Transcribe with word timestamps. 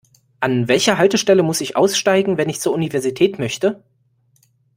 An 0.39 0.67
welcher 0.67 0.97
Haltestelle 0.97 1.43
muss 1.43 1.61
ich 1.61 1.75
aussteigen, 1.75 2.35
wenn 2.39 2.49
ich 2.49 2.59
zur 2.59 2.73
Universität 2.73 3.37
möchte? 3.37 3.83